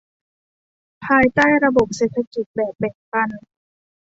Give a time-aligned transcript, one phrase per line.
[1.05, 3.29] ภายใต้ระบบเศรษฐกิจแบบแบ่งปัน